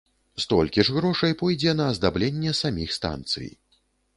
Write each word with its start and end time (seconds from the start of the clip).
Столькі 0.43 0.85
ж 0.87 0.95
грошай 0.95 1.35
пойдзе 1.43 1.75
на 1.81 1.85
аздабленне 1.91 2.57
саміх 2.61 2.99
станцый. 2.99 3.49